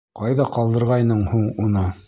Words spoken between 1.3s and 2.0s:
һуң уны?